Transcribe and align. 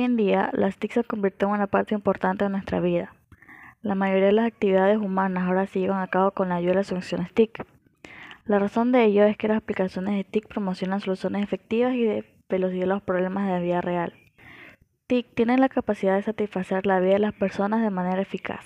Hoy 0.00 0.06
en 0.06 0.16
día, 0.16 0.48
las 0.54 0.78
TIC 0.78 0.92
se 0.92 1.04
convirtió 1.04 1.48
en 1.48 1.52
una 1.52 1.66
parte 1.66 1.94
importante 1.94 2.44
de 2.44 2.48
nuestra 2.48 2.80
vida. 2.80 3.12
La 3.82 3.94
mayoría 3.94 4.28
de 4.28 4.32
las 4.32 4.46
actividades 4.46 4.96
humanas 4.96 5.46
ahora 5.46 5.66
se 5.66 5.78
llevan 5.78 6.00
a 6.00 6.06
cabo 6.06 6.30
con 6.30 6.48
la 6.48 6.54
ayuda 6.54 6.70
de 6.70 6.76
las 6.76 6.86
soluciones 6.86 7.34
TIC. 7.34 7.66
La 8.46 8.58
razón 8.58 8.92
de 8.92 9.04
ello 9.04 9.24
es 9.24 9.36
que 9.36 9.46
las 9.46 9.58
aplicaciones 9.58 10.16
de 10.16 10.24
TIC 10.24 10.48
promocionan 10.48 11.00
soluciones 11.00 11.42
efectivas 11.44 11.92
y 11.92 12.04
de 12.04 12.24
velocidad 12.48 12.84
a 12.84 12.94
los 12.94 13.02
problemas 13.02 13.44
de 13.44 13.52
la 13.52 13.58
vida 13.58 13.82
real. 13.82 14.14
TIC 15.06 15.34
tienen 15.34 15.60
la 15.60 15.68
capacidad 15.68 16.16
de 16.16 16.22
satisfacer 16.22 16.86
la 16.86 16.98
vida 16.98 17.12
de 17.12 17.18
las 17.18 17.34
personas 17.34 17.82
de 17.82 17.90
manera 17.90 18.22
eficaz. 18.22 18.64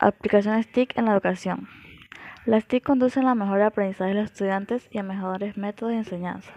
Aplicaciones 0.00 0.66
TIC 0.66 0.98
en 0.98 1.04
la 1.04 1.12
educación. 1.12 1.68
Las 2.44 2.66
TIC 2.66 2.82
conducen 2.82 3.22
a 3.22 3.28
la 3.28 3.34
mejor 3.36 3.62
aprendizaje 3.62 4.14
de 4.14 4.20
los 4.20 4.32
estudiantes 4.32 4.88
y 4.90 4.98
a 4.98 5.04
mejores 5.04 5.56
métodos 5.56 5.92
de 5.92 5.98
enseñanza. 5.98 6.52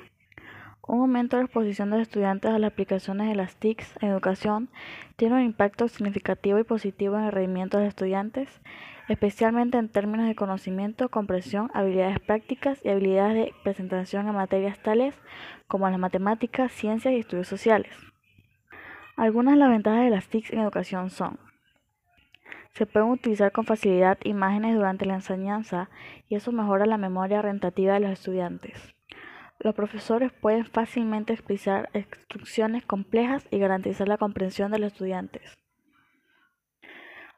Un 0.85 0.99
aumento 0.99 1.37
de 1.37 1.43
la 1.43 1.45
exposición 1.45 1.89
de 1.89 1.97
los 1.97 2.07
estudiantes 2.07 2.51
a 2.51 2.59
las 2.59 2.73
aplicaciones 2.73 3.29
de 3.29 3.35
las 3.35 3.55
TICs 3.55 3.95
en 4.01 4.09
educación 4.09 4.69
tiene 5.15 5.35
un 5.35 5.41
impacto 5.41 5.87
significativo 5.87 6.59
y 6.59 6.65
positivo 6.65 7.17
en 7.17 7.23
el 7.23 7.31
rendimiento 7.31 7.77
de 7.77 7.85
los 7.85 7.91
estudiantes, 7.91 8.61
especialmente 9.07 9.77
en 9.77 9.87
términos 9.87 10.27
de 10.27 10.35
conocimiento, 10.35 11.07
comprensión, 11.07 11.71
habilidades 11.73 12.19
prácticas 12.19 12.81
y 12.83 12.89
habilidades 12.89 13.35
de 13.35 13.53
presentación 13.63 14.27
en 14.27 14.35
materias 14.35 14.77
tales 14.83 15.15
como 15.69 15.89
las 15.89 15.99
matemáticas, 15.99 16.73
ciencias 16.73 17.13
y 17.13 17.19
estudios 17.19 17.47
sociales. 17.47 17.95
Algunas 19.15 19.53
de 19.53 19.59
las 19.59 19.69
ventajas 19.69 20.03
de 20.03 20.09
las 20.09 20.27
TICs 20.27 20.51
en 20.51 20.59
educación 20.59 21.09
son 21.09 21.39
se 22.73 22.87
pueden 22.87 23.09
utilizar 23.09 23.51
con 23.51 23.65
facilidad 23.65 24.17
imágenes 24.25 24.75
durante 24.75 25.05
la 25.05 25.13
enseñanza 25.13 25.89
y 26.27 26.35
eso 26.35 26.51
mejora 26.51 26.85
la 26.87 26.97
memoria 26.97 27.41
rentativa 27.41 27.93
de 27.93 27.99
los 28.01 28.11
estudiantes. 28.11 28.92
Los 29.63 29.75
profesores 29.75 30.33
pueden 30.33 30.65
fácilmente 30.65 31.31
expresar 31.31 31.89
instrucciones 31.93 32.85
complejas 32.85 33.47
y 33.49 33.59
garantizar 33.59 34.09
la 34.09 34.17
comprensión 34.17 34.73
de 34.73 34.79
los 34.79 34.91
estudiantes. 34.91 35.53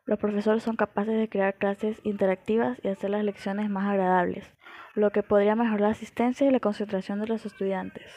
Los 0.06 0.18
profesores 0.18 0.64
son 0.64 0.76
capaces 0.76 1.16
de 1.16 1.30
crear 1.30 1.54
clases 1.56 2.02
interactivas 2.04 2.80
y 2.84 2.88
hacer 2.88 3.12
las 3.12 3.24
lecciones 3.24 3.70
más 3.70 3.88
agradables, 3.88 4.52
lo 4.96 5.12
que 5.12 5.22
podría 5.22 5.56
mejorar 5.56 5.82
la 5.82 5.90
asistencia 5.90 6.48
y 6.48 6.52
la 6.52 6.60
concentración 6.60 7.22
de 7.22 7.28
los 7.28 7.46
estudiantes. 7.46 8.12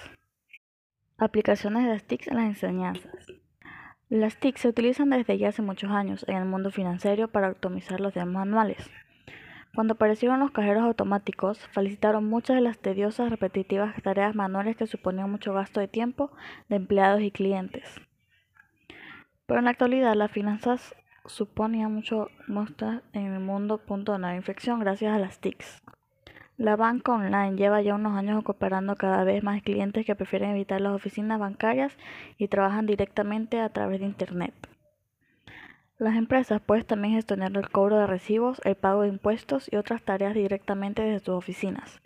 Aplicaciones 1.19 1.84
de 1.84 1.91
las 1.91 2.05
TIC 2.05 2.28
en 2.28 2.37
las 2.37 2.47
enseñanzas. 2.47 3.27
Las 4.09 4.39
TIC 4.39 4.56
se 4.56 4.69
utilizan 4.69 5.11
desde 5.11 5.37
ya 5.37 5.50
hace 5.50 5.61
muchos 5.61 5.91
años 5.91 6.25
en 6.28 6.37
el 6.37 6.47
mundo 6.47 6.70
financiero 6.70 7.28
para 7.28 7.50
optimizar 7.50 8.00
los 8.00 8.15
demás 8.15 8.47
manuales. 8.47 8.91
Cuando 9.79 9.95
aparecieron 9.95 10.41
los 10.41 10.51
cajeros 10.51 10.83
automáticos, 10.83 11.61
facilitaron 11.69 12.29
muchas 12.29 12.57
de 12.57 12.62
las 12.62 12.79
tediosas 12.79 13.31
repetitivas 13.31 13.95
tareas 14.03 14.34
manuales 14.34 14.75
que 14.77 14.89
suponían 14.89 15.31
mucho 15.31 15.53
gasto 15.53 15.79
de 15.79 15.87
tiempo 15.87 16.33
de 16.69 16.75
empleados 16.75 17.21
y 17.21 17.31
clientes. 17.31 17.84
Pero 19.47 19.61
en 19.61 19.67
la 19.67 19.71
actualidad 19.71 20.17
las 20.17 20.33
finanzas 20.33 20.97
suponían 21.27 21.95
mucho 21.95 22.29
mostrar 22.49 23.05
en 23.12 23.33
el 23.33 23.39
mundo 23.39 23.79
punto 23.79 24.11
de 24.11 24.19
no 24.19 24.34
inflexión 24.34 24.81
gracias 24.81 25.15
a 25.15 25.21
las 25.21 25.39
TICs. 25.39 25.81
La 26.56 26.75
banca 26.75 27.12
online 27.12 27.55
lleva 27.55 27.81
ya 27.81 27.95
unos 27.95 28.17
años 28.17 28.43
operando 28.45 28.97
cada 28.97 29.23
vez 29.23 29.45
más 29.45 29.62
clientes 29.62 30.05
que 30.05 30.17
prefieren 30.17 30.51
evitar 30.51 30.81
las 30.81 30.93
oficinas 30.93 31.39
bancarias 31.39 31.97
y 32.37 32.49
trabajan 32.49 32.87
directamente 32.87 33.61
a 33.61 33.69
través 33.69 34.01
de 34.01 34.06
Internet. 34.06 34.55
Las 35.98 36.14
empresas 36.14 36.60
pueden 36.60 36.84
también 36.84 37.14
gestionar 37.14 37.56
el 37.56 37.70
cobro 37.70 37.98
de 37.98 38.06
recibos, 38.06 38.60
el 38.64 38.77
pago 38.77 39.02
de 39.02 39.08
impuestos 39.08 39.68
y 39.72 39.74
otras 39.74 40.00
tareas 40.00 40.32
directamente 40.32 41.02
desde 41.02 41.18
sus 41.18 41.34
oficinas. 41.34 42.00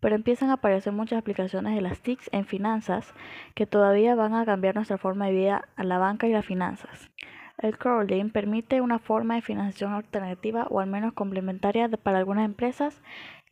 Pero 0.00 0.14
empiezan 0.14 0.48
a 0.48 0.54
aparecer 0.54 0.94
muchas 0.94 1.18
aplicaciones 1.18 1.74
de 1.74 1.82
las 1.82 2.00
TICs 2.00 2.30
en 2.32 2.46
finanzas 2.46 3.12
que 3.54 3.66
todavía 3.66 4.14
van 4.14 4.32
a 4.32 4.46
cambiar 4.46 4.74
nuestra 4.74 4.96
forma 4.96 5.26
de 5.26 5.32
vida 5.32 5.68
a 5.76 5.84
la 5.84 5.98
banca 5.98 6.26
y 6.26 6.32
las 6.32 6.46
finanzas. 6.46 7.10
El 7.58 7.76
crowding 7.76 8.30
permite 8.30 8.80
una 8.80 8.98
forma 8.98 9.34
de 9.34 9.42
financiación 9.42 9.92
alternativa 9.92 10.66
o 10.70 10.80
al 10.80 10.88
menos 10.88 11.12
complementaria 11.12 11.88
para 11.88 12.16
algunas 12.16 12.46
empresas 12.46 13.02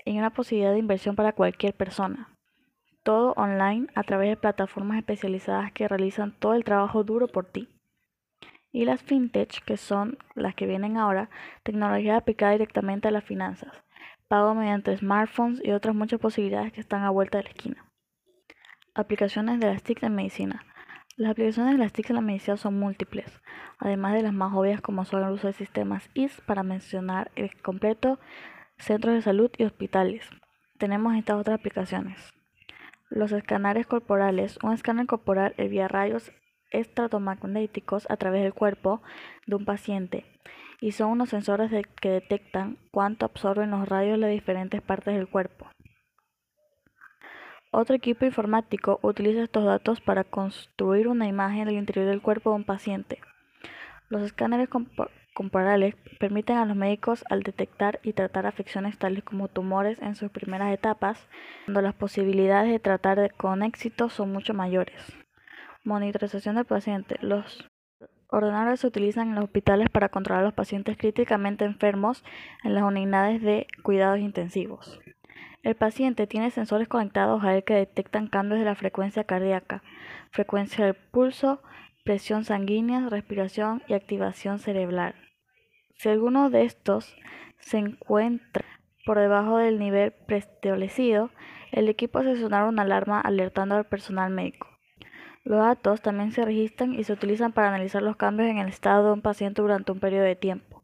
y 0.07 0.17
una 0.19 0.31
posibilidad 0.31 0.73
de 0.73 0.79
inversión 0.79 1.15
para 1.15 1.33
cualquier 1.33 1.75
persona. 1.75 2.31
Todo 3.03 3.33
online 3.33 3.89
a 3.95 4.03
través 4.03 4.31
de 4.31 4.39
plataformas 4.39 4.97
especializadas 4.97 5.73
que 5.73 5.89
realizan 5.89 6.33
todo 6.33 6.55
el 6.55 6.65
trabajo 6.65 7.05
duro 7.05 7.29
por 7.29 7.45
ti. 7.45 7.69
Y 8.75 8.87
las 8.87 9.01
fintech, 9.01 9.63
que 9.65 9.77
son 9.77 10.19
las 10.35 10.57
que 10.57 10.67
vienen 10.67 10.97
ahora, 10.97 11.31
tecnología 11.63 12.17
aplicada 12.17 12.51
directamente 12.51 13.07
a 13.07 13.13
las 13.13 13.23
finanzas, 13.23 13.85
pago 14.27 14.53
mediante 14.57 14.97
smartphones 14.97 15.61
y 15.65 15.71
otras 15.71 15.95
muchas 15.95 16.19
posibilidades 16.19 16.73
que 16.73 16.81
están 16.81 17.05
a 17.05 17.11
vuelta 17.11 17.39
de 17.39 17.45
la 17.45 17.51
esquina. 17.51 17.87
Aplicaciones 18.93 19.61
de 19.61 19.69
las 19.73 19.85
TIC 19.85 20.03
en 20.03 20.17
medicina. 20.17 20.65
Las 21.17 21.31
aplicaciones 21.31 21.75
de 21.75 21.79
las 21.79 21.93
TIC 21.93 22.11
en 22.11 22.17
la 22.17 22.23
medicina 22.23 22.57
son 22.57 22.77
múltiples, 22.77 23.41
además 23.79 24.15
de 24.15 24.23
las 24.23 24.33
más 24.33 24.53
obvias 24.53 24.81
como 24.81 25.05
son 25.05 25.23
el 25.23 25.31
uso 25.31 25.47
de 25.47 25.53
sistemas 25.53 26.11
IS 26.15 26.41
para 26.41 26.65
mencionar 26.65 27.31
el 27.37 27.55
completo, 27.63 28.19
centros 28.77 29.15
de 29.15 29.23
salud 29.23 29.53
y 29.57 29.63
hospitales. 29.63 30.29
Tenemos 30.79 31.15
estas 31.15 31.37
otras 31.37 31.61
aplicaciones. 31.61 32.35
Los 33.09 33.31
escáneres 33.31 33.87
corporales. 33.87 34.59
Un 34.65 34.73
escáner 34.73 35.07
corporal 35.07 35.55
envía 35.59 35.87
rayos 35.87 36.33
estratomagnéticos 36.75 38.07
a 38.11 38.17
través 38.17 38.43
del 38.43 38.55
cuerpo 38.55 39.03
de 39.47 39.57
un 39.57 39.65
paciente 39.65 40.25
y 40.81 40.93
son 40.93 41.11
unos 41.11 41.31
sensores 41.31 41.71
que 42.01 42.11
detectan 42.11 42.77
cuánto 42.91 43.25
absorben 43.25 43.71
los 43.71 43.89
rayos 43.89 44.21
de 44.21 44.29
diferentes 44.29 44.83
partes 44.83 45.15
del 45.15 45.29
cuerpo. 45.29 45.67
Otro 47.71 47.97
equipo 47.97 48.25
informático 48.25 49.01
utiliza 49.03 49.43
estos 49.43 49.65
datos 49.65 50.01
para 50.01 50.25
construir 50.25 51.09
una 51.09 51.27
imagen 51.27 51.65
del 51.65 51.77
interior 51.77 52.07
del 52.07 52.23
cuerpo 52.23 52.51
de 52.51 52.57
un 52.57 52.65
paciente. 52.65 53.19
Los 54.11 54.23
escáneres 54.23 54.69
corporales 55.35 55.97
permiten 56.21 56.59
a 56.59 56.67
los 56.67 56.77
médicos 56.77 57.25
al 57.31 57.43
detectar 57.43 57.99
y 58.03 58.13
tratar 58.13 58.47
afecciones 58.47 58.99
tales 58.99 59.25
como 59.25 59.49
tumores 59.49 59.99
en 60.03 60.15
sus 60.15 60.31
primeras 60.31 60.73
etapas, 60.73 61.27
cuando 61.65 61.83
las 61.83 61.95
posibilidades 61.95 62.71
de 62.71 62.79
tratar 62.79 63.35
con 63.35 63.63
éxito 63.63 64.09
son 64.09 64.33
mucho 64.33 64.55
mayores. 64.55 65.24
Monitorización 65.85 66.55
del 66.57 66.65
paciente. 66.65 67.17
Los 67.21 67.69
ordenadores 68.29 68.81
se 68.81 68.87
utilizan 68.87 69.29
en 69.29 69.35
los 69.35 69.45
hospitales 69.45 69.91
para 69.91 70.09
controlar 70.09 70.43
a 70.43 70.47
los 70.47 70.55
pacientes 70.55 70.97
críticamente 70.97 71.67
enfermos 71.67 72.25
en 72.63 72.75
las 72.75 72.85
unidades 72.85 73.43
de 73.43 73.67
cuidados 73.83 74.19
intensivos. 74.19 74.99
El 75.63 75.77
paciente 75.77 76.27
tiene 76.27 76.51
sensores 76.51 76.89
conectados 76.89 77.45
a 77.45 77.55
él 77.55 77.65
que 77.65 77.75
detectan 77.75 78.29
cambios 78.29 78.61
de 78.61 78.65
la 78.65 78.75
frecuencia 78.75 79.25
cardíaca, 79.25 79.83
frecuencia 80.31 80.87
del 80.87 80.95
pulso, 80.95 81.63
presión 82.03 82.45
sanguínea, 82.45 83.09
respiración 83.11 83.83
y 83.87 83.93
activación 83.93 84.61
cerebral. 84.61 85.15
Si 85.97 86.09
alguno 86.09 86.49
de 86.49 86.65
estos 86.65 87.15
se 87.59 87.77
encuentra 87.77 88.65
por 89.05 89.19
debajo 89.19 89.59
del 89.59 89.79
nivel 89.79 90.13
preestablecido, 90.13 91.31
el 91.73 91.91
equipo 91.91 92.23
sonar 92.23 92.69
una 92.69 92.83
alarma 92.83 93.21
alertando 93.21 93.75
al 93.75 93.85
personal 93.85 94.31
médico. 94.31 94.74
Los 95.45 95.59
datos 95.59 96.01
también 96.01 96.33
se 96.33 96.45
registran 96.45 96.95
y 96.95 97.05
se 97.05 97.13
utilizan 97.13 97.53
para 97.53 97.69
analizar 97.69 98.03
los 98.03 98.17
cambios 98.17 98.49
en 98.49 98.59
el 98.59 98.69
estado 98.69 99.07
de 99.07 99.13
un 99.13 99.23
paciente 99.23 99.63
durante 99.63 99.93
un 99.93 100.01
periodo 100.01 100.25
de 100.25 100.37
tiempo. 100.37 100.83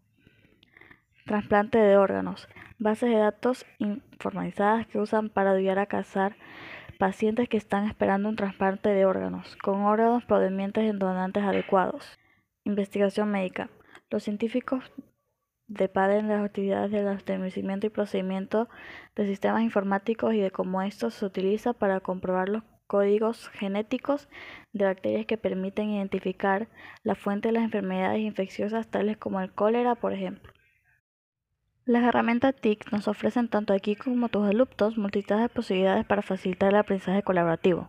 Trasplante 1.25 1.79
de 1.79 1.97
órganos 1.97 2.49
bases 2.81 3.11
de 3.11 3.17
datos 3.17 3.67
informalizadas 3.79 4.87
que 4.87 4.99
usan 4.99 5.29
para 5.29 5.53
ayudar 5.53 5.79
a 5.79 5.87
cazar 5.87 6.37
pacientes 6.99 7.49
que 7.49 7.59
están 7.59 7.87
esperando 7.87 8.29
un 8.29 8.37
trasplante 8.37 8.89
de 8.89 9.05
órganos, 9.05 9.57
con 9.57 9.83
órganos 9.83 10.25
provenientes 10.25 10.85
de 10.85 10.99
donantes 10.99 11.45
adecuados. 11.45 12.19
Investigación 12.65 13.31
médica. 13.31 13.71
Los 14.09 14.25
científicos 14.25 14.93
dependen 15.67 16.29
de 16.29 16.37
las 16.37 16.45
actividades 16.45 16.91
del 16.91 17.07
establecimiento 17.09 17.87
y 17.87 17.91
procedimiento 17.91 18.69
de 19.15 19.27
sistemas 19.27 19.63
informáticos 19.63 20.35
y 20.35 20.41
de 20.41 20.51
cómo 20.51 20.83
estos 20.83 21.15
se 21.15 21.27
utiliza 21.27 21.75
para 21.75 22.01
comprobar 22.01 22.49
los 22.49 22.65
códigos 22.91 23.51
genéticos 23.51 24.29
de 24.73 24.85
bacterias 24.85 25.25
que 25.25 25.39
permiten 25.39 25.91
identificar 25.91 26.67
la 27.05 27.15
fuente 27.15 27.47
de 27.47 27.53
las 27.53 27.63
enfermedades 27.63 28.19
infecciosas 28.19 28.89
tales 28.89 29.17
como 29.17 29.41
el 29.41 29.53
cólera, 29.53 29.95
por 29.95 30.13
ejemplo. 30.13 30.53
Las 31.85 32.03
herramientas 32.03 32.57
TIC 32.61 32.91
nos 32.91 33.07
ofrecen 33.07 33.47
tanto 33.47 33.73
aquí 33.73 33.95
como 33.95 34.27
a 34.27 34.29
tus 34.29 34.45
alumnos 34.45 34.99
multitud 34.99 35.37
de 35.37 35.49
posibilidades 35.49 36.05
para 36.05 36.23
facilitar 36.23 36.71
el 36.71 36.81
aprendizaje 36.81 37.23
colaborativo, 37.23 37.89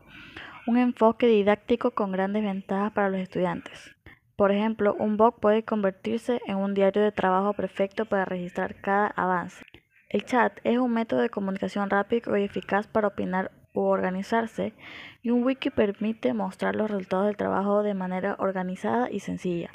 un 0.68 0.78
enfoque 0.78 1.26
didáctico 1.26 1.90
con 1.90 2.12
grandes 2.12 2.44
ventajas 2.44 2.92
para 2.92 3.10
los 3.10 3.22
estudiantes. 3.22 3.96
Por 4.36 4.52
ejemplo, 4.52 4.94
un 5.00 5.18
blog 5.18 5.40
puede 5.40 5.64
convertirse 5.64 6.40
en 6.46 6.58
un 6.58 6.76
diario 6.76 7.02
de 7.02 7.12
trabajo 7.12 7.54
perfecto 7.54 8.06
para 8.06 8.26
registrar 8.26 8.76
cada 8.76 9.08
avance. 9.08 9.66
El 10.10 10.26
chat 10.26 10.60
es 10.64 10.78
un 10.78 10.94
método 10.94 11.22
de 11.22 11.32
comunicación 11.32 11.90
rápido 11.90 12.38
y 12.38 12.44
eficaz 12.44 12.86
para 12.86 13.08
opinar 13.08 13.52
u 13.74 13.82
organizarse, 13.82 14.74
y 15.22 15.30
un 15.32 15.44
wiki 15.44 15.70
permite 15.70 16.34
mostrar 16.34 16.76
los 16.76 16.90
resultados 16.90 17.28
del 17.28 17.38
trabajo 17.38 17.84
de 17.84 17.94
manera 17.94 18.36
organizada 18.40 19.10
y 19.10 19.20
sencilla. 19.20 19.72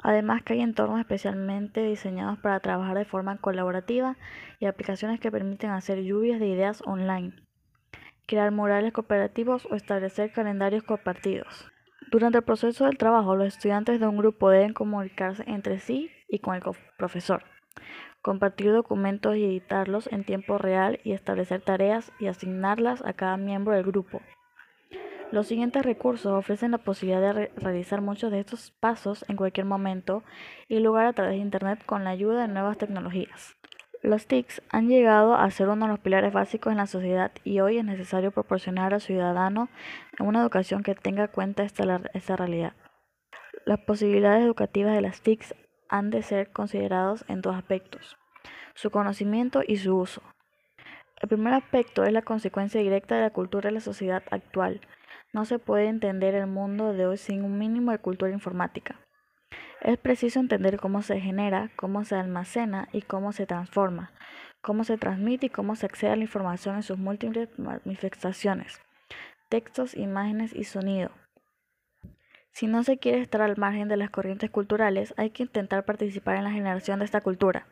Además 0.00 0.42
que 0.42 0.52
hay 0.52 0.60
entornos 0.60 1.00
especialmente 1.00 1.82
diseñados 1.82 2.38
para 2.38 2.60
trabajar 2.60 2.96
de 2.96 3.04
forma 3.04 3.38
colaborativa 3.38 4.16
y 4.60 4.66
aplicaciones 4.66 5.18
que 5.18 5.32
permiten 5.32 5.70
hacer 5.70 6.02
lluvias 6.02 6.38
de 6.38 6.46
ideas 6.46 6.82
online, 6.86 7.32
crear 8.26 8.52
murales 8.52 8.92
cooperativos 8.92 9.66
o 9.66 9.74
establecer 9.74 10.32
calendarios 10.32 10.84
compartidos. 10.84 11.70
Durante 12.10 12.38
el 12.38 12.44
proceso 12.44 12.86
del 12.86 12.96
trabajo, 12.96 13.34
los 13.34 13.48
estudiantes 13.48 13.98
de 14.00 14.06
un 14.06 14.16
grupo 14.16 14.50
deben 14.50 14.72
comunicarse 14.72 15.44
entre 15.46 15.78
sí 15.80 16.10
y 16.28 16.38
con 16.38 16.54
el 16.54 16.62
profesor, 16.96 17.42
compartir 18.22 18.72
documentos 18.72 19.36
y 19.36 19.44
editarlos 19.44 20.08
en 20.12 20.24
tiempo 20.24 20.58
real 20.58 21.00
y 21.04 21.12
establecer 21.12 21.60
tareas 21.60 22.12
y 22.18 22.26
asignarlas 22.26 23.02
a 23.04 23.12
cada 23.12 23.36
miembro 23.36 23.74
del 23.74 23.84
grupo. 23.84 24.20
Los 25.30 25.46
siguientes 25.46 25.84
recursos 25.84 26.32
ofrecen 26.32 26.70
la 26.70 26.78
posibilidad 26.78 27.34
de 27.34 27.50
realizar 27.56 28.00
muchos 28.00 28.30
de 28.30 28.40
estos 28.40 28.70
pasos 28.70 29.26
en 29.28 29.36
cualquier 29.36 29.66
momento 29.66 30.22
y 30.68 30.80
lugar 30.80 31.06
a 31.06 31.12
través 31.12 31.34
de 31.34 31.42
Internet 31.42 31.84
con 31.84 32.02
la 32.04 32.10
ayuda 32.10 32.42
de 32.42 32.48
nuevas 32.48 32.78
tecnologías. 32.78 33.54
Los 34.02 34.26
TICs 34.26 34.62
han 34.70 34.88
llegado 34.88 35.34
a 35.34 35.50
ser 35.50 35.68
uno 35.68 35.86
de 35.86 35.92
los 35.92 36.00
pilares 36.00 36.32
básicos 36.32 36.70
en 36.70 36.78
la 36.78 36.86
sociedad 36.86 37.32
y 37.44 37.60
hoy 37.60 37.78
es 37.78 37.84
necesario 37.84 38.30
proporcionar 38.30 38.94
al 38.94 39.00
ciudadano 39.00 39.68
una 40.20 40.40
educación 40.40 40.82
que 40.82 40.94
tenga 40.94 41.24
en 41.24 41.30
cuenta 41.30 41.64
esta, 41.64 42.00
esta 42.14 42.36
realidad. 42.36 42.72
Las 43.66 43.80
posibilidades 43.80 44.44
educativas 44.44 44.94
de 44.94 45.02
las 45.02 45.20
TICs 45.20 45.54
han 45.88 46.10
de 46.10 46.22
ser 46.22 46.50
considerados 46.50 47.24
en 47.28 47.40
dos 47.40 47.56
aspectos, 47.56 48.16
su 48.74 48.90
conocimiento 48.90 49.62
y 49.66 49.78
su 49.78 49.96
uso. 49.96 50.22
El 51.20 51.28
primer 51.28 51.54
aspecto 51.54 52.04
es 52.04 52.12
la 52.12 52.22
consecuencia 52.22 52.80
directa 52.80 53.16
de 53.16 53.22
la 53.22 53.30
cultura 53.30 53.68
de 53.68 53.74
la 53.74 53.80
sociedad 53.80 54.22
actual, 54.30 54.80
no 55.32 55.44
se 55.44 55.58
puede 55.58 55.88
entender 55.88 56.34
el 56.34 56.46
mundo 56.46 56.94
de 56.94 57.06
hoy 57.06 57.18
sin 57.18 57.44
un 57.44 57.58
mínimo 57.58 57.92
de 57.92 57.98
cultura 57.98 58.32
informática. 58.32 58.96
Es 59.80 59.98
preciso 59.98 60.40
entender 60.40 60.78
cómo 60.78 61.02
se 61.02 61.20
genera, 61.20 61.70
cómo 61.76 62.04
se 62.04 62.16
almacena 62.16 62.88
y 62.92 63.02
cómo 63.02 63.32
se 63.32 63.46
transforma, 63.46 64.10
cómo 64.62 64.84
se 64.84 64.96
transmite 64.96 65.46
y 65.46 65.50
cómo 65.50 65.76
se 65.76 65.86
accede 65.86 66.12
a 66.12 66.16
la 66.16 66.22
información 66.22 66.76
en 66.76 66.82
sus 66.82 66.98
múltiples 66.98 67.48
manifestaciones, 67.58 68.80
textos, 69.48 69.94
imágenes 69.94 70.54
y 70.54 70.64
sonido. 70.64 71.10
Si 72.58 72.66
no 72.66 72.82
se 72.82 72.98
quiere 72.98 73.20
estar 73.20 73.40
al 73.40 73.56
margen 73.56 73.86
de 73.86 73.96
las 73.96 74.10
corrientes 74.10 74.50
culturales, 74.50 75.14
hay 75.16 75.30
que 75.30 75.44
intentar 75.44 75.84
participar 75.84 76.34
en 76.34 76.42
la 76.42 76.50
generación 76.50 76.98
de 76.98 77.04
esta 77.04 77.20
cultura. 77.20 77.68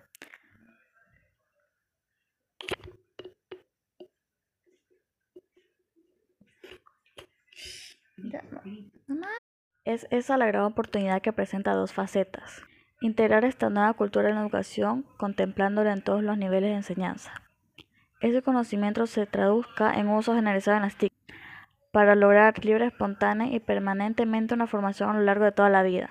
Es 9.85 10.07
esa 10.13 10.37
la 10.37 10.47
gran 10.47 10.63
oportunidad 10.63 11.21
que 11.21 11.33
presenta 11.33 11.75
dos 11.75 11.93
facetas. 11.93 12.63
Integrar 13.01 13.45
esta 13.45 13.71
nueva 13.71 13.93
cultura 13.95 14.29
en 14.29 14.37
la 14.37 14.43
educación, 14.43 15.05
contemplándola 15.19 15.95
en 15.95 16.03
todos 16.03 16.23
los 16.23 16.39
niveles 16.39 16.71
de 16.71 16.77
enseñanza. 16.77 17.33
Ese 18.21 18.41
conocimiento 18.41 19.09
se 19.09 19.27
traduzca 19.27 19.95
en 19.95 20.09
uso 20.11 20.37
generalizado 20.37 20.77
en 20.77 20.85
las 20.85 20.97
TIC, 20.97 21.16
para 21.97 22.15
lograr 22.15 22.63
libre, 22.63 22.85
espontánea 22.85 23.47
y 23.55 23.59
permanentemente 23.59 24.53
una 24.53 24.67
formación 24.67 25.09
a 25.09 25.15
lo 25.15 25.23
largo 25.23 25.47
de 25.47 25.53
toda 25.53 25.71
la 25.71 25.83
vida. 25.83 26.11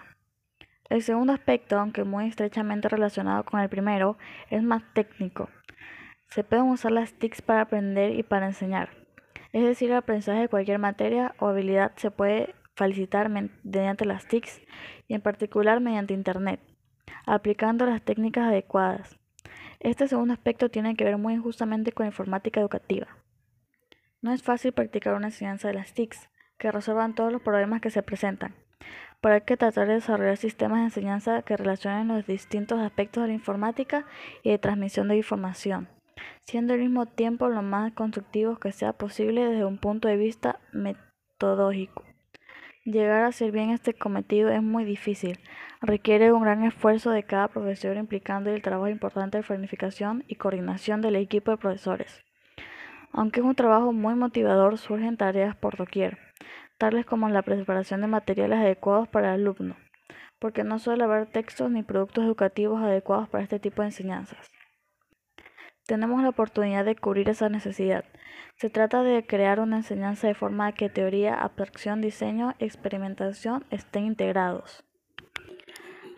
El 0.89 1.03
segundo 1.03 1.31
aspecto, 1.31 1.77
aunque 1.77 2.03
muy 2.03 2.25
estrechamente 2.25 2.89
relacionado 2.89 3.43
con 3.45 3.59
el 3.59 3.69
primero, 3.69 4.17
es 4.49 4.63
más 4.63 4.81
técnico. 4.95 5.47
Se 6.29 6.43
pueden 6.43 6.65
usar 6.65 6.91
las 6.91 7.13
TICs 7.13 7.43
para 7.43 7.61
aprender 7.61 8.15
y 8.15 8.23
para 8.23 8.47
enseñar. 8.47 8.89
Es 9.53 9.63
decir, 9.63 9.91
el 9.91 9.97
aprendizaje 9.97 10.39
de 10.39 10.47
cualquier 10.47 10.79
materia 10.79 11.35
o 11.37 11.49
habilidad 11.49 11.91
se 11.97 12.09
puede 12.09 12.55
facilitar 12.75 13.29
mediante 13.29 14.05
las 14.05 14.27
TICs 14.27 14.63
y 15.07 15.13
en 15.13 15.21
particular 15.21 15.81
mediante 15.81 16.15
Internet, 16.15 16.61
aplicando 17.27 17.85
las 17.85 18.01
técnicas 18.01 18.45
adecuadas. 18.47 19.19
Este 19.79 20.07
segundo 20.07 20.33
aspecto 20.33 20.69
tiene 20.69 20.95
que 20.95 21.03
ver 21.03 21.19
muy 21.19 21.35
injustamente 21.35 21.91
con 21.91 22.05
la 22.05 22.09
informática 22.09 22.59
educativa. 22.59 23.05
No 24.25 24.33
es 24.33 24.41
fácil 24.41 24.71
practicar 24.71 25.13
una 25.13 25.27
enseñanza 25.27 25.67
de 25.67 25.75
las 25.75 25.93
TICs 25.93 26.29
que 26.57 26.71
resuelvan 26.71 27.13
todos 27.13 27.31
los 27.31 27.43
problemas 27.43 27.79
que 27.79 27.91
se 27.91 28.01
presentan, 28.01 28.55
pero 29.21 29.35
hay 29.35 29.41
que 29.41 29.55
tratar 29.55 29.87
de 29.87 29.93
desarrollar 29.93 30.37
sistemas 30.37 30.79
de 30.79 30.85
enseñanza 30.85 31.43
que 31.43 31.55
relacionen 31.55 32.07
los 32.07 32.25
distintos 32.25 32.79
aspectos 32.79 33.21
de 33.21 33.27
la 33.27 33.35
informática 33.35 34.07
y 34.41 34.49
de 34.49 34.57
transmisión 34.57 35.09
de 35.09 35.17
información 35.17 35.89
siendo 36.41 36.73
al 36.73 36.79
mismo 36.79 37.05
tiempo 37.05 37.49
lo 37.49 37.61
más 37.61 37.93
constructivos 37.93 38.57
que 38.57 38.71
sea 38.71 38.93
posible 38.93 39.45
desde 39.45 39.63
un 39.63 39.77
punto 39.77 40.07
de 40.07 40.17
vista 40.17 40.59
metodológico. 40.73 42.03
Llegar 42.83 43.25
a 43.25 43.27
hacer 43.27 43.51
bien 43.51 43.69
este 43.69 43.93
cometido 43.93 44.49
es 44.49 44.63
muy 44.63 44.85
difícil, 44.85 45.37
requiere 45.81 46.33
un 46.33 46.41
gran 46.41 46.63
esfuerzo 46.63 47.11
de 47.11 47.21
cada 47.21 47.47
profesor 47.47 47.95
implicando 47.95 48.49
el 48.49 48.63
trabajo 48.63 48.89
importante 48.89 49.37
de 49.37 49.43
planificación 49.43 50.23
y 50.27 50.35
coordinación 50.35 51.01
del 51.01 51.15
equipo 51.15 51.51
de 51.51 51.57
profesores. 51.57 52.24
Aunque 53.17 53.39
es 53.39 53.45
un 53.45 53.55
trabajo 53.55 53.93
muy 53.93 54.13
motivador, 54.13 54.77
surgen 54.77 55.15
tareas 55.15 55.55
por 55.55 55.77
doquier, 55.77 56.17
tales 56.77 57.05
como 57.05 57.29
la 57.29 57.43
preparación 57.43 58.01
de 58.01 58.07
materiales 58.07 58.59
adecuados 58.59 59.07
para 59.07 59.33
el 59.33 59.39
alumno, 59.39 59.77
porque 60.37 60.65
no 60.65 60.79
suele 60.79 61.05
haber 61.05 61.27
textos 61.27 61.71
ni 61.71 61.81
productos 61.81 62.25
educativos 62.25 62.81
adecuados 62.81 63.29
para 63.29 63.45
este 63.45 63.57
tipo 63.57 63.81
de 63.81 63.87
enseñanzas. 63.87 64.51
Tenemos 65.85 66.23
la 66.23 66.29
oportunidad 66.29 66.83
de 66.83 66.97
cubrir 66.97 67.29
esa 67.29 67.47
necesidad. 67.47 68.03
Se 68.57 68.69
trata 68.69 69.01
de 69.01 69.25
crear 69.25 69.61
una 69.61 69.77
enseñanza 69.77 70.27
de 70.27 70.33
forma 70.33 70.73
que 70.73 70.89
teoría, 70.89 71.35
abstracción, 71.35 72.01
diseño, 72.01 72.53
experimentación 72.59 73.63
estén 73.69 74.07
integrados. 74.07 74.83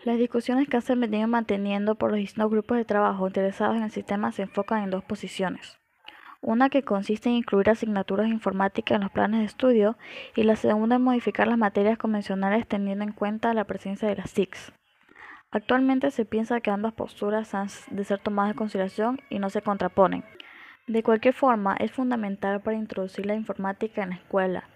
Las 0.02 0.18
discusiones 0.18 0.68
que 0.68 0.80
se 0.80 0.94
han 0.94 1.00
venido 1.00 1.28
manteniendo 1.28 1.94
por 1.94 2.10
los 2.10 2.18
distintos 2.18 2.50
grupos 2.50 2.76
de 2.76 2.84
trabajo 2.84 3.28
interesados 3.28 3.76
en 3.76 3.84
el 3.84 3.92
sistema 3.92 4.32
se 4.32 4.42
enfocan 4.42 4.82
en 4.82 4.90
dos 4.90 5.04
posiciones. 5.04 5.78
Una 6.40 6.70
que 6.70 6.84
consiste 6.84 7.28
en 7.28 7.34
incluir 7.34 7.68
asignaturas 7.68 8.26
de 8.26 8.32
informática 8.32 8.94
en 8.94 9.00
los 9.00 9.10
planes 9.10 9.40
de 9.40 9.46
estudio 9.46 9.98
y 10.36 10.44
la 10.44 10.54
segunda 10.54 10.96
en 10.96 11.02
modificar 11.02 11.48
las 11.48 11.58
materias 11.58 11.98
convencionales 11.98 12.66
teniendo 12.66 13.04
en 13.04 13.12
cuenta 13.12 13.54
la 13.54 13.64
presencia 13.64 14.08
de 14.08 14.16
las 14.16 14.30
SICs. 14.30 14.72
Actualmente 15.50 16.12
se 16.12 16.24
piensa 16.24 16.60
que 16.60 16.70
ambas 16.70 16.92
posturas 16.92 17.54
han 17.54 17.66
de 17.90 18.04
ser 18.04 18.20
tomadas 18.20 18.52
en 18.52 18.56
consideración 18.56 19.20
y 19.30 19.40
no 19.40 19.50
se 19.50 19.62
contraponen. 19.62 20.24
De 20.86 21.02
cualquier 21.02 21.34
forma, 21.34 21.74
es 21.80 21.90
fundamental 21.90 22.60
para 22.60 22.76
introducir 22.76 23.26
la 23.26 23.34
informática 23.34 24.02
en 24.04 24.10
la 24.10 24.16
escuela, 24.16 24.68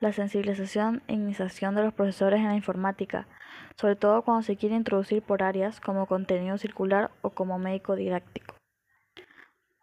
la 0.00 0.12
sensibilización 0.12 1.02
e 1.06 1.14
iniciación 1.14 1.76
de 1.76 1.84
los 1.84 1.94
profesores 1.94 2.40
en 2.40 2.48
la 2.48 2.56
informática, 2.56 3.28
sobre 3.76 3.94
todo 3.94 4.22
cuando 4.22 4.42
se 4.42 4.56
quiere 4.56 4.74
introducir 4.74 5.22
por 5.22 5.44
áreas 5.44 5.80
como 5.80 6.06
contenido 6.06 6.58
circular 6.58 7.12
o 7.22 7.30
como 7.30 7.58
médico 7.58 7.94
didáctico. 7.94 8.55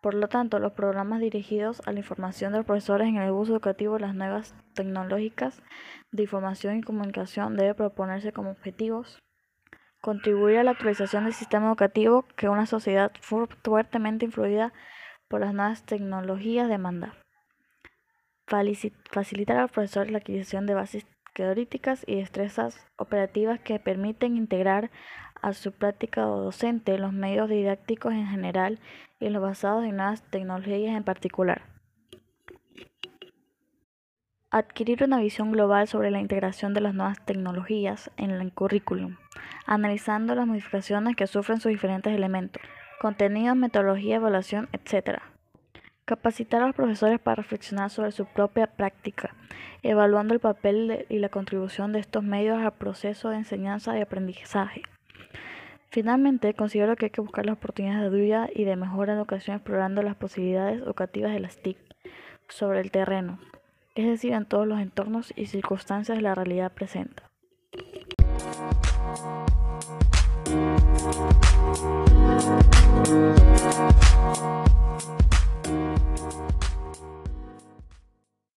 Por 0.03 0.15
lo 0.15 0.27
tanto, 0.27 0.60
los 0.60 0.74
programas 0.74 1.22
dirigidos 1.22 1.81
a 1.86 1.93
la 1.93 2.00
información 2.00 2.51
de 2.51 2.57
los 2.57 2.65
profesores 2.65 3.07
en 3.07 3.15
el 3.15 3.31
uso 3.31 3.53
educativo 3.53 3.93
de 3.93 4.01
las 4.01 4.13
nuevas 4.13 4.53
tecnológicas 4.74 5.63
de 6.12 6.24
información 6.24 6.75
y 6.75 6.81
comunicación 6.81 7.55
debe 7.55 7.74
proponerse 7.74 8.33
como 8.33 8.51
objetivos 8.51 9.17
contribuir 10.01 10.57
a 10.57 10.65
la 10.65 10.72
actualización 10.72 11.24
del 11.24 11.33
sistema 11.33 11.67
educativo 11.67 12.25
que 12.36 12.50
una 12.50 12.65
sociedad 12.65 13.13
fuertemente 13.22 14.25
influida 14.25 14.74
por 15.29 15.39
las 15.39 15.53
nuevas 15.53 15.86
tecnologías 15.86 16.67
demanda. 16.67 17.15
Facilitar 19.10 19.55
a 19.55 19.62
los 19.62 19.72
profesores 19.72 20.12
la 20.12 20.17
adquisición 20.17 20.65
de 20.65 20.74
bases 20.74 21.05
teóricas 21.33 22.03
y 22.05 22.17
destrezas 22.17 22.86
operativas 22.98 23.62
que 23.62 23.79
permiten 23.79 24.36
integrar 24.36 24.91
a 25.43 25.53
su 25.53 25.73
práctica 25.73 26.21
docente 26.21 26.97
los 26.97 27.12
medios 27.12 27.50
didácticos 27.50 28.13
en 28.13 28.25
general 28.27 28.79
y 29.19 29.29
los 29.29 29.41
basados 29.41 29.83
en 29.83 29.97
nuevas 29.97 30.23
tecnologías 30.23 30.95
en 30.95 31.03
particular. 31.03 31.63
Adquirir 34.51 35.03
una 35.03 35.19
visión 35.19 35.51
global 35.51 35.88
sobre 35.88 36.12
la 36.12 36.21
integración 36.21 36.73
de 36.73 36.81
las 36.81 36.93
nuevas 36.93 37.23
tecnologías 37.25 38.09
en 38.15 38.31
el 38.31 38.53
currículum, 38.53 39.17
analizando 39.65 40.33
las 40.33 40.47
modificaciones 40.47 41.15
que 41.17 41.27
sufren 41.27 41.59
sus 41.59 41.71
diferentes 41.71 42.13
elementos, 42.13 42.62
contenido, 43.01 43.53
metodología, 43.53 44.17
evaluación, 44.17 44.69
etc. 44.71 45.19
Capacitar 46.05 46.62
a 46.62 46.67
los 46.67 46.75
profesores 46.75 47.19
para 47.19 47.41
reflexionar 47.41 47.89
sobre 47.89 48.13
su 48.13 48.25
propia 48.27 48.67
práctica, 48.67 49.35
evaluando 49.81 50.33
el 50.33 50.39
papel 50.39 51.05
y 51.09 51.17
la 51.17 51.29
contribución 51.29 51.91
de 51.91 52.00
estos 52.00 52.23
medios 52.23 52.59
al 52.59 52.73
proceso 52.73 53.29
de 53.29 53.38
enseñanza 53.38 53.97
y 53.97 54.01
aprendizaje. 54.01 54.83
Finalmente, 55.89 56.53
considero 56.53 56.96
que 56.96 57.06
hay 57.06 57.12
que 57.12 57.22
buscar 57.22 57.46
las 57.46 57.58
oportunidades 57.58 58.12
de 58.12 58.18
ayuda 58.18 58.50
y 58.53 58.63
de 58.63 58.75
mejora 58.75 59.13
en 59.13 59.20
educación 59.20 59.58
explorando 59.58 60.01
las 60.01 60.15
posibilidades 60.15 60.82
educativas 60.82 61.34
de 61.34 61.39
las 61.39 61.58
TIC 61.58 61.77
sobre 62.48 62.82
el 62.82 62.92
terreno 62.92 63.39
es 63.96 64.08
decir, 64.08 64.34
en 64.34 64.46
todos 64.46 64.65
los 64.68 64.80
entornos 64.80 65.34
y 65.36 65.46
circunstancias 65.46 66.18
de 66.18 66.24
la 66.24 66.34
realidad 66.34 66.72
presenta. 66.72 67.30